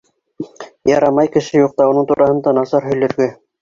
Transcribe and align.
Ярамай 0.93 1.31
кеше 1.37 1.63
юҡта 1.63 1.89
уның 1.93 2.11
тураһында 2.11 2.59
насар 2.63 2.93
һөйләргә! 2.93 3.35